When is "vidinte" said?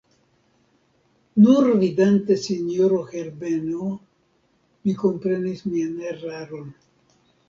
1.81-2.37